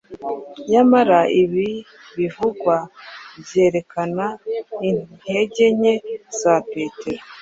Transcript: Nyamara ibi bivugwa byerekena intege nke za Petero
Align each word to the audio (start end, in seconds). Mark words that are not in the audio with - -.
Nyamara 0.71 1.19
ibi 1.41 1.67
bivugwa 2.17 2.75
byerekena 3.43 4.27
intege 4.89 5.65
nke 5.77 5.93
za 6.39 6.55
Petero 6.71 7.21